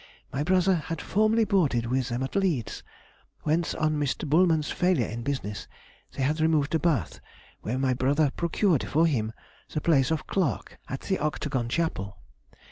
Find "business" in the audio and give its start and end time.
5.21-5.67